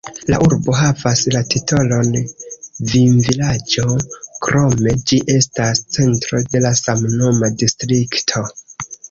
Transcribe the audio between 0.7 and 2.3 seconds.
havas la titolon